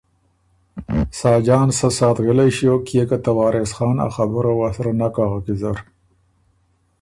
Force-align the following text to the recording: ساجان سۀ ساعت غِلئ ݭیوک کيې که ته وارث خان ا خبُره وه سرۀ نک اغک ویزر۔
ساجان 1.21 1.69
سۀ 1.77 1.87
ساعت 1.97 2.17
غِلئ 2.25 2.49
ݭیوک 2.55 2.81
کيې 2.87 3.03
که 3.09 3.17
ته 3.23 3.31
وارث 3.37 3.71
خان 3.77 3.97
ا 4.05 4.07
خبُره 4.15 4.51
وه 4.59 4.69
سرۀ 4.75 4.93
نک 4.99 5.15
اغک 5.23 5.43
ویزر۔ 5.47 5.77